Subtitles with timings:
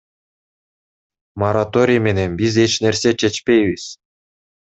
[1.41, 3.83] Мораторий менен биз эч нерсе чечпейбиз.